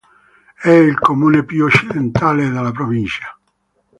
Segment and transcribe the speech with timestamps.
[0.59, 3.37] È il comune più occidentale della provincia.